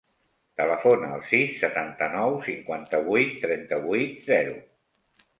Telefona 0.59 1.09
al 1.17 1.19
sis, 1.31 1.51
setanta-nou, 1.63 2.37
cinquanta-vuit, 2.47 3.35
trenta-vuit, 3.43 4.17
zero. 4.31 4.57